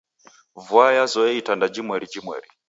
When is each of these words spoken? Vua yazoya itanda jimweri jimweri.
Vua 0.65 0.87
yazoya 0.97 1.33
itanda 1.41 1.67
jimweri 1.73 2.07
jimweri. 2.13 2.47